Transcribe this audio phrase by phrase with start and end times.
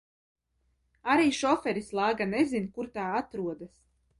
[1.15, 3.79] Arī šoferis lāga nezin, kur tā atrodas.